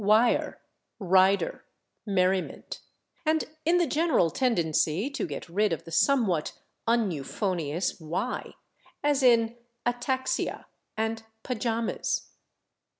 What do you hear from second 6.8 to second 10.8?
uneuphonious /y/, as in /ataxia/